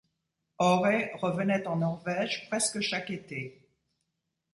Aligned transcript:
Ore 0.57 1.11
revenait 1.21 1.67
en 1.67 1.75
Norvège 1.75 2.47
presque 2.49 2.81
chaque 2.81 3.11
été. 3.11 3.67